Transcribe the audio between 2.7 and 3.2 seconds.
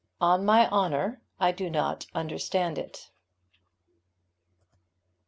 IT."